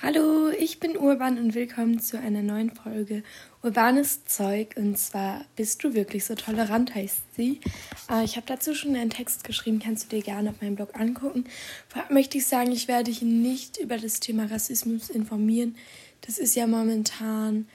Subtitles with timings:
[0.00, 3.24] Hallo, ich bin Urban und willkommen zu einer neuen Folge
[3.64, 4.76] Urbanes Zeug.
[4.76, 7.60] Und zwar Bist du wirklich so tolerant, heißt sie.
[8.08, 10.90] Äh, ich habe dazu schon einen Text geschrieben, kannst du dir gerne auf meinem Blog
[10.94, 11.46] angucken.
[11.88, 15.74] Vorab möchte ich sagen, ich werde dich nicht über das Thema Rassismus informieren.
[16.20, 17.66] Das ist ja momentan,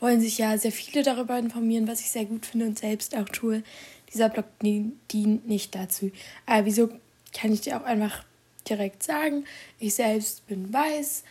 [0.00, 3.28] wollen sich ja sehr viele darüber informieren, was ich sehr gut finde und selbst auch
[3.28, 3.62] tue.
[4.12, 6.10] Dieser Blog dient nicht dazu.
[6.44, 6.88] Aber wieso
[7.32, 8.24] kann ich dir auch einfach
[8.68, 9.44] direkt sagen,
[9.78, 11.22] ich selbst bin weiß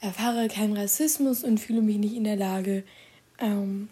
[0.00, 2.84] erfahre keinen Rassismus und fühle mich nicht in der Lage,
[3.38, 3.88] ähm,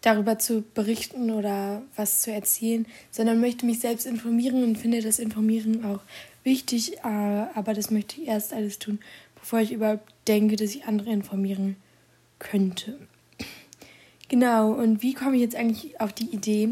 [0.00, 5.18] darüber zu berichten oder was zu erzählen, sondern möchte mich selbst informieren und finde das
[5.18, 6.00] Informieren auch
[6.44, 8.98] wichtig, äh, aber das möchte ich erst alles tun,
[9.36, 11.76] bevor ich überhaupt denke, dass ich andere informieren
[12.38, 12.98] könnte.
[14.28, 16.70] Genau, und wie komme ich jetzt eigentlich auf die Idee,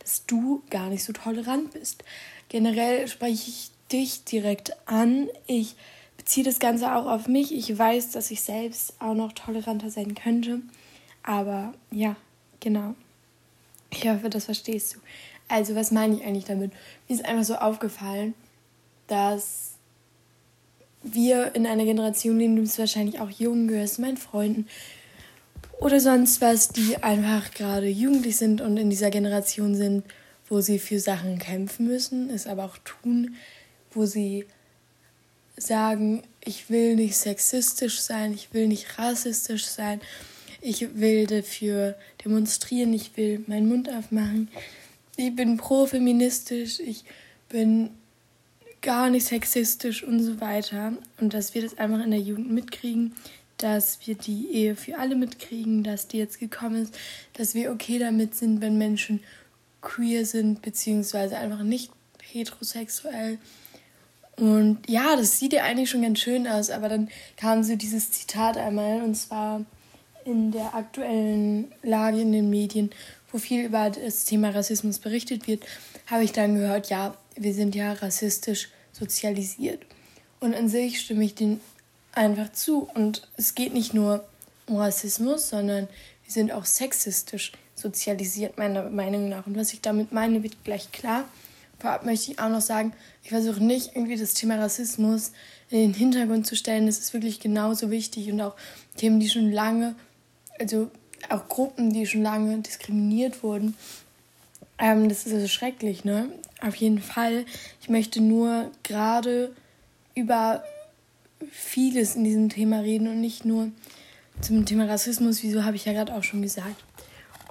[0.00, 2.02] dass du gar nicht so tolerant bist?
[2.48, 5.28] Generell spreche ich dich direkt an.
[5.46, 5.76] Ich
[6.16, 7.54] beziehe das Ganze auch auf mich.
[7.54, 10.60] Ich weiß, dass ich selbst auch noch toleranter sein könnte.
[11.22, 12.16] Aber ja,
[12.60, 12.94] genau.
[13.90, 14.98] Ich hoffe, das verstehst du.
[15.48, 16.72] Also, was meine ich eigentlich damit?
[17.08, 18.34] Mir ist einfach so aufgefallen,
[19.06, 19.72] dass
[21.02, 24.66] wir in einer Generation leben, du bist wahrscheinlich auch jung, gehörst meinen Freunden
[25.80, 30.04] oder sonst was, die einfach gerade jugendlich sind und in dieser Generation sind,
[30.48, 33.34] wo sie für Sachen kämpfen müssen, es aber auch tun,
[33.92, 34.46] wo sie
[35.56, 40.00] sagen, ich will nicht sexistisch sein, ich will nicht rassistisch sein,
[40.60, 44.48] ich will dafür demonstrieren, ich will meinen Mund aufmachen,
[45.16, 47.04] ich bin pro-feministisch, ich
[47.48, 47.90] bin
[48.82, 50.92] gar nicht sexistisch und so weiter.
[51.20, 53.14] Und dass wir das einfach in der Jugend mitkriegen,
[53.56, 56.98] dass wir die Ehe für alle mitkriegen, dass die jetzt gekommen ist,
[57.34, 59.20] dass wir okay damit sind, wenn Menschen
[59.80, 61.90] queer sind, beziehungsweise einfach nicht
[62.22, 63.38] heterosexuell
[64.36, 68.10] und ja, das sieht ja eigentlich schon ganz schön aus, aber dann kam so dieses
[68.10, 69.64] Zitat einmal und zwar
[70.24, 72.90] in der aktuellen Lage in den Medien,
[73.30, 75.64] wo viel über das Thema Rassismus berichtet wird,
[76.06, 79.80] habe ich dann gehört, ja, wir sind ja rassistisch sozialisiert.
[80.40, 81.60] Und an sich stimme ich den
[82.12, 82.88] einfach zu.
[82.94, 84.24] Und es geht nicht nur
[84.66, 85.88] um Rassismus, sondern
[86.24, 89.46] wir sind auch sexistisch sozialisiert, meiner Meinung nach.
[89.46, 91.24] Und was ich damit meine, wird gleich klar.
[91.84, 95.32] Vorab möchte ich auch noch sagen, ich versuche nicht irgendwie das Thema Rassismus
[95.68, 96.86] in den Hintergrund zu stellen.
[96.86, 98.54] Das ist wirklich genauso wichtig und auch
[98.96, 99.94] Themen, die schon lange,
[100.58, 100.90] also
[101.28, 103.76] auch Gruppen, die schon lange diskriminiert wurden.
[104.78, 106.30] Ähm, das ist also schrecklich, ne?
[106.62, 107.44] Auf jeden Fall.
[107.82, 109.54] Ich möchte nur gerade
[110.14, 110.64] über
[111.50, 113.70] vieles in diesem Thema reden und nicht nur
[114.40, 115.42] zum Thema Rassismus.
[115.42, 116.82] Wieso habe ich ja gerade auch schon gesagt.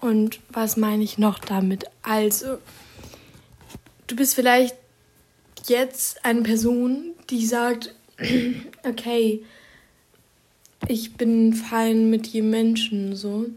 [0.02, 1.86] Und was meine ich noch damit?
[2.02, 2.58] Also,
[4.14, 4.76] du bist vielleicht
[5.66, 7.96] jetzt eine Person, die sagt,
[8.84, 9.44] okay,
[10.88, 13.48] ich bin fein mit jedem Menschen so.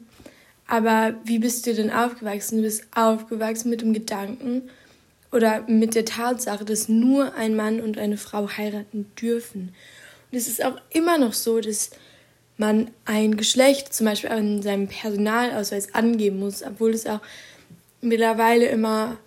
[0.66, 2.56] Aber wie bist du denn aufgewachsen?
[2.56, 4.62] Du bist aufgewachsen mit dem Gedanken
[5.30, 9.74] oder mit der Tatsache, dass nur ein Mann und eine Frau heiraten dürfen.
[10.32, 11.90] Und es ist auch immer noch so, dass
[12.56, 17.20] man ein Geschlecht zum Beispiel an seinem Personalausweis angeben muss, obwohl es auch
[18.00, 19.18] mittlerweile immer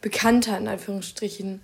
[0.00, 1.60] bekannter in Anführungsstrichen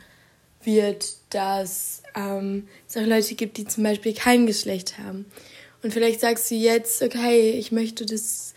[0.63, 5.27] wird, dass ähm, es auch Leute gibt, die zum Beispiel kein Geschlecht haben.
[5.83, 8.55] Und vielleicht sagst du jetzt, okay, ich möchte, dass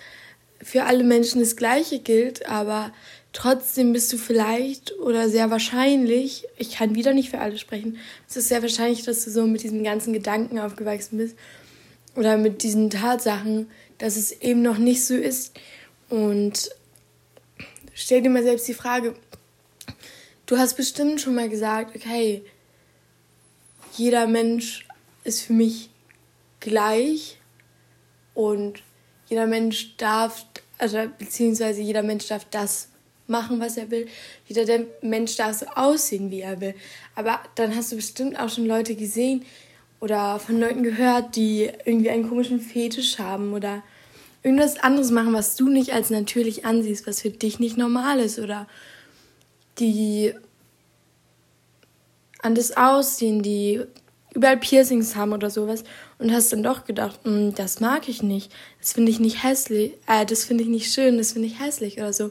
[0.62, 2.92] für alle Menschen das Gleiche gilt, aber
[3.34, 8.38] trotzdem bist du vielleicht oder sehr wahrscheinlich, ich kann wieder nicht für alle sprechen, es
[8.38, 11.36] ist sehr wahrscheinlich, dass du so mit diesen ganzen Gedanken aufgewachsen bist
[12.16, 15.54] oder mit diesen Tatsachen, dass es eben noch nicht so ist.
[16.10, 16.72] Und
[17.94, 19.14] stell dir mal selbst die Frage,
[20.48, 22.42] Du hast bestimmt schon mal gesagt, okay,
[23.98, 24.88] jeder Mensch
[25.26, 25.90] ist für mich
[26.62, 27.38] gleich
[28.34, 28.82] und
[29.28, 30.46] jeder Mensch darf,
[30.78, 32.88] also beziehungsweise jeder Mensch darf das
[33.28, 34.08] machen, was er will.
[34.48, 36.76] Jeder der Mensch darf so aussehen, wie er will.
[37.14, 39.44] Aber dann hast du bestimmt auch schon Leute gesehen
[40.00, 43.84] oder von Leuten gehört, die irgendwie einen komischen Fetisch haben oder
[44.44, 48.40] irgendwas anderes machen, was du nicht als natürlich ansiehst, was für dich nicht normal ist
[48.40, 48.66] oder
[49.80, 50.34] die
[52.42, 53.82] anders aussehen, die
[54.34, 55.84] überall Piercings haben oder sowas
[56.20, 59.94] und hast dann doch gedacht, hm, das mag ich nicht, das finde ich nicht hässlich,
[60.08, 62.30] äh, das finde ich nicht schön, das finde ich hässlich oder so.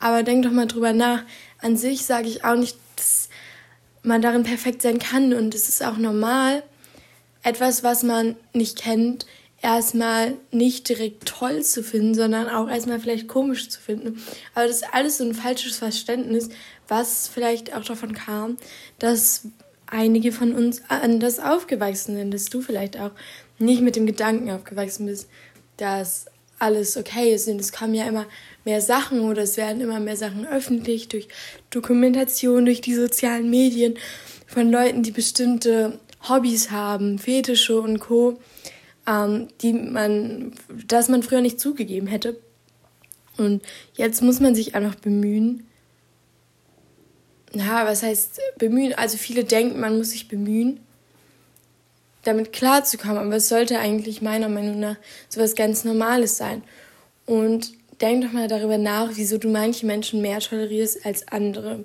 [0.00, 1.22] Aber denk doch mal drüber nach.
[1.60, 3.28] An sich sage ich auch nicht, dass
[4.02, 6.62] man darin perfekt sein kann und es ist auch normal,
[7.42, 9.24] etwas, was man nicht kennt,
[9.66, 14.22] erstmal nicht direkt toll zu finden, sondern auch erstmal vielleicht komisch zu finden.
[14.54, 16.50] Aber das ist alles so ein falsches Verständnis,
[16.86, 18.58] was vielleicht auch davon kam,
[19.00, 19.48] dass
[19.88, 23.10] einige von uns anders aufgewachsen sind, dass du vielleicht auch
[23.58, 25.28] nicht mit dem Gedanken aufgewachsen bist,
[25.78, 26.26] dass
[26.60, 27.48] alles okay ist.
[27.48, 28.26] Und es kommen ja immer
[28.64, 31.26] mehr Sachen oder es werden immer mehr Sachen öffentlich durch
[31.70, 33.98] Dokumentation, durch die sozialen Medien
[34.46, 35.98] von Leuten, die bestimmte
[36.28, 38.38] Hobbys haben, Fetische und Co.,
[39.06, 40.52] ähm, die man,
[40.86, 42.38] dass man früher nicht zugegeben hätte.
[43.36, 43.62] Und
[43.94, 45.66] jetzt muss man sich einfach bemühen.
[47.52, 48.94] Ja, was heißt bemühen?
[48.94, 50.80] Also viele denken, man muss sich bemühen,
[52.24, 53.18] damit klarzukommen.
[53.18, 54.96] Aber es sollte eigentlich meiner Meinung nach
[55.28, 56.62] sowas ganz Normales sein.
[57.26, 61.84] Und denk doch mal darüber nach, wieso du manche Menschen mehr tolerierst als andere.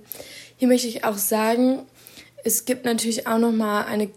[0.58, 1.80] Hier möchte ich auch sagen,
[2.44, 4.10] es gibt natürlich auch noch mal eine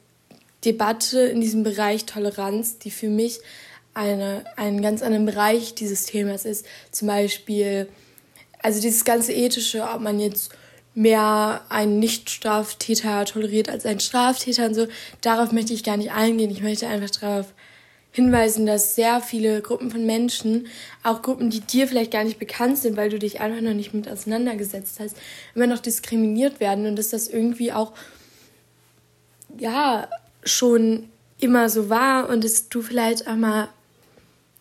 [0.65, 3.41] Debatte in diesem Bereich Toleranz, die für mich
[3.95, 6.67] eine, einen ganz anderen Bereich dieses Themas ist.
[6.91, 7.89] Zum Beispiel,
[8.61, 10.53] also dieses ganze ethische, ob man jetzt
[10.95, 14.87] mehr einen Nicht-Straftäter toleriert als einen Straftäter und so,
[15.21, 16.51] darauf möchte ich gar nicht eingehen.
[16.51, 17.47] Ich möchte einfach darauf
[18.13, 20.69] hinweisen, dass sehr viele Gruppen von Menschen,
[21.03, 23.93] auch Gruppen, die dir vielleicht gar nicht bekannt sind, weil du dich einfach noch nicht
[23.93, 25.17] mit auseinandergesetzt hast,
[25.57, 27.93] immer noch diskriminiert werden und dass das irgendwie auch,
[29.59, 30.09] ja,
[30.45, 31.09] schon
[31.39, 33.69] immer so war und dass du vielleicht auch mal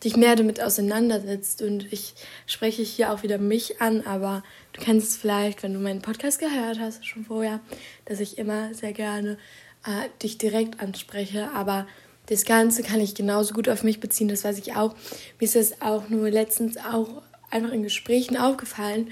[0.04, 1.62] dich mehr damit auseinandersetzt.
[1.62, 2.14] Und ich
[2.46, 4.44] spreche hier auch wieder mich an, aber
[4.74, 7.60] du kennst es vielleicht, wenn du meinen Podcast gehört hast, schon vorher,
[8.06, 9.38] dass ich immer sehr gerne
[9.86, 11.52] äh, dich direkt anspreche.
[11.54, 11.88] Aber
[12.28, 14.96] das Ganze kann ich genauso gut auf mich beziehen, das weiß ich auch.
[15.40, 19.12] Mir ist es auch nur letztens auch einfach in Gesprächen aufgefallen,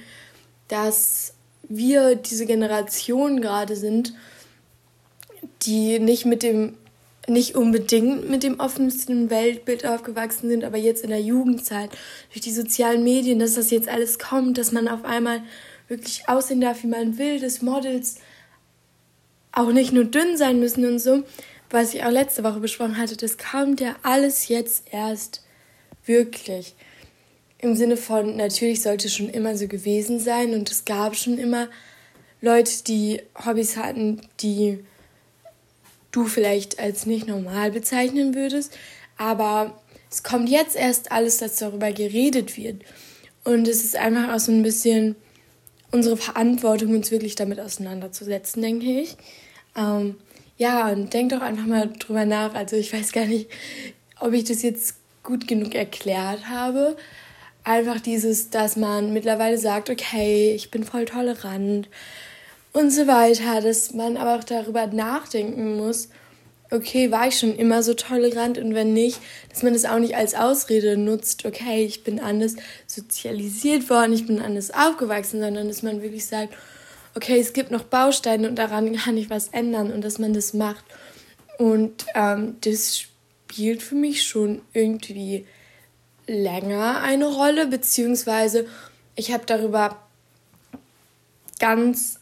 [0.68, 1.34] dass
[1.68, 4.14] wir diese Generation gerade sind,
[5.64, 6.78] die nicht mit dem
[7.28, 11.92] nicht unbedingt mit dem offensten Weltbild aufgewachsen sind, aber jetzt in der Jugendzeit,
[12.32, 15.44] durch die sozialen Medien, dass das jetzt alles kommt, dass man auf einmal
[15.88, 18.16] wirklich aussehen darf, wie man will, dass Models
[19.52, 21.24] auch nicht nur dünn sein müssen und so,
[21.70, 25.44] was ich auch letzte Woche besprochen hatte, das kommt ja alles jetzt erst
[26.06, 26.76] wirklich.
[27.60, 31.38] Im Sinne von, natürlich sollte es schon immer so gewesen sein und es gab schon
[31.38, 31.68] immer
[32.42, 34.80] Leute, die Hobbys hatten, die
[36.12, 38.78] du vielleicht als nicht normal bezeichnen würdest.
[39.18, 39.80] Aber
[40.10, 42.84] es kommt jetzt erst alles, dass darüber geredet wird.
[43.44, 45.16] Und es ist einfach auch so ein bisschen
[45.92, 49.16] unsere Verantwortung, uns wirklich damit auseinanderzusetzen, denke ich.
[49.76, 50.18] Ähm,
[50.58, 52.54] ja, und denk doch einfach mal drüber nach.
[52.54, 53.50] Also ich weiß gar nicht,
[54.20, 56.96] ob ich das jetzt gut genug erklärt habe.
[57.64, 61.88] Einfach dieses, dass man mittlerweile sagt, okay, ich bin voll tolerant
[62.74, 66.10] und so weiter, dass man aber auch darüber nachdenken muss,
[66.72, 69.20] okay, war ich schon immer so tolerant und wenn nicht,
[69.50, 72.56] dass man das auch nicht als Ausrede nutzt, okay, ich bin anders
[72.88, 76.54] sozialisiert worden, ich bin anders aufgewachsen, sondern dass man wirklich sagt,
[77.14, 80.54] okay, es gibt noch Bausteine und daran kann ich was ändern und dass man das
[80.54, 80.86] macht.
[81.58, 85.46] Und ähm, das spielt für mich schon irgendwie
[86.26, 88.66] länger eine Rolle, beziehungsweise
[89.16, 89.98] ich habe darüber
[91.60, 92.21] ganz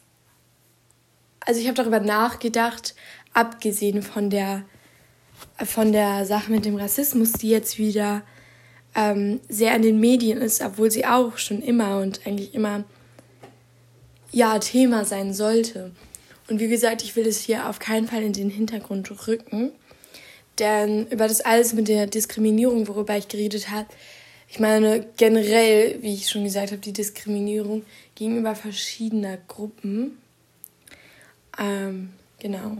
[1.50, 2.94] also ich habe darüber nachgedacht,
[3.34, 4.66] abgesehen von der,
[5.66, 8.22] von der Sache mit dem Rassismus, die jetzt wieder
[8.94, 12.84] ähm, sehr in den Medien ist, obwohl sie auch schon immer und eigentlich immer
[14.32, 15.90] ja Thema sein sollte.
[16.52, 19.72] Und wie gesagt, ich will es hier auf keinen Fall in den Hintergrund rücken,
[20.60, 23.88] denn über das alles mit der Diskriminierung, worüber ich geredet habe,
[24.48, 30.20] ich meine generell, wie ich schon gesagt habe, die Diskriminierung gegenüber verschiedener Gruppen
[31.58, 32.78] ähm, genau.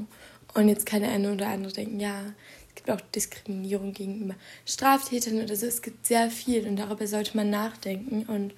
[0.54, 2.22] Und jetzt kann der eine oder andere denken, ja,
[2.68, 4.36] es gibt auch Diskriminierung gegenüber
[4.66, 5.66] Straftätern oder so.
[5.66, 8.24] Es gibt sehr viel und darüber sollte man nachdenken.
[8.24, 8.54] Und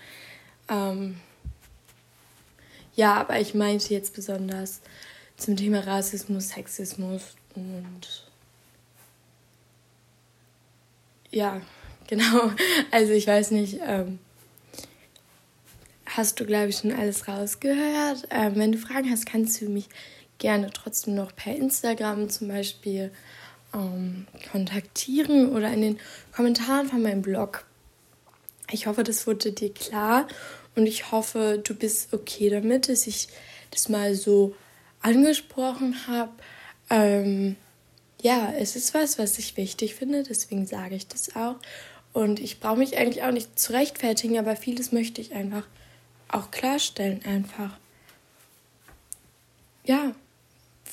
[0.69, 1.17] ähm,
[2.95, 4.81] ja, aber ich meinte jetzt besonders
[5.37, 8.27] zum Thema Rassismus, Sexismus und
[11.31, 11.61] ja,
[12.07, 12.51] genau.
[12.91, 13.79] Also ich weiß nicht.
[13.85, 14.19] Ähm,
[16.17, 18.27] hast du, glaube ich, schon alles rausgehört.
[18.29, 19.87] Ähm, wenn du Fragen hast, kannst du mich
[20.37, 23.11] gerne trotzdem noch per Instagram zum Beispiel
[23.73, 25.99] ähm, kontaktieren oder in den
[26.35, 27.65] Kommentaren von meinem Blog.
[28.71, 30.27] Ich hoffe, das wurde dir klar
[30.75, 33.27] und ich hoffe, du bist okay damit, dass ich
[33.69, 34.55] das mal so
[35.01, 36.31] angesprochen habe.
[36.89, 37.55] Ähm,
[38.21, 41.55] ja, es ist was, was ich wichtig finde, deswegen sage ich das auch.
[42.13, 45.65] Und ich brauche mich eigentlich auch nicht zu rechtfertigen, aber vieles möchte ich einfach
[46.31, 47.77] auch klarstellen einfach.
[49.83, 50.13] Ja,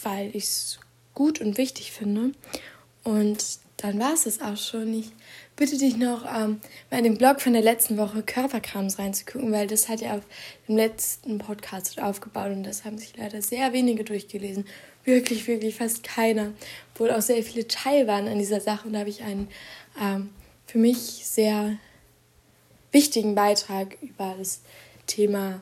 [0.02, 0.80] weil ich es
[1.14, 2.32] gut und wichtig finde.
[3.04, 4.92] Und dann war es das auch schon.
[4.92, 5.12] Ich
[5.56, 9.66] bitte dich noch, ähm, mal in den Blog von der letzten Woche Körperkrams reinzugucken, weil
[9.66, 10.22] das hat ja auf
[10.66, 14.66] dem letzten Podcast aufgebaut und das haben sich leider sehr wenige durchgelesen.
[15.04, 16.52] Wirklich, wirklich fast keiner.
[16.92, 19.48] Obwohl auch sehr viele Teil waren an dieser Sache und da habe ich einen
[20.00, 20.30] ähm,
[20.66, 21.76] für mich sehr
[22.92, 24.60] wichtigen Beitrag über das
[25.08, 25.60] Thema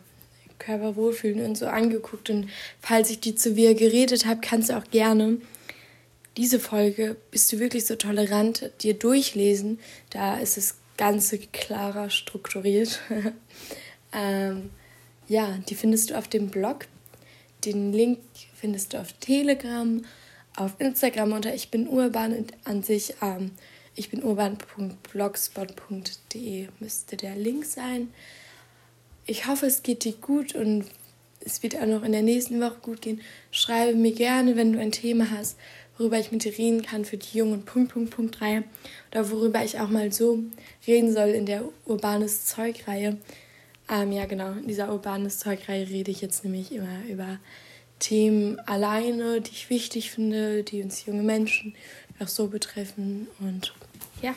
[0.58, 2.28] Körperwohlfühlen und so angeguckt.
[2.28, 2.50] Und
[2.80, 5.38] falls ich die zu dir geredet habe, kannst du auch gerne
[6.36, 9.80] diese Folge bist du wirklich so tolerant dir durchlesen.
[10.10, 13.00] Da ist das Ganze klarer strukturiert.
[14.12, 14.70] ähm,
[15.28, 16.86] ja, die findest du auf dem Blog.
[17.64, 18.20] Den Link
[18.54, 20.04] findest du auf Telegram,
[20.56, 23.52] auf Instagram unter Ich bin urban und an sich ähm,
[23.98, 28.12] ich bin urban.blogspot.de müsste der Link sein.
[29.26, 30.84] Ich hoffe, es geht dir gut und
[31.40, 33.20] es wird auch noch in der nächsten Woche gut gehen.
[33.50, 35.58] Schreibe mir gerne, wenn du ein Thema hast,
[35.98, 38.62] worüber ich mit dir reden kann für die jungen Punkt, Punkt, Punkt 3
[39.10, 40.38] oder worüber ich auch mal so
[40.86, 43.18] reden soll in der Urbanes Zeugreihe.
[43.90, 47.38] Ähm, ja, genau, in dieser Urbanes Zeugreihe rede ich jetzt nämlich immer über
[47.98, 51.74] Themen alleine, die ich wichtig finde, die uns junge Menschen
[52.20, 53.74] auch so betreffen und
[54.22, 54.34] ja.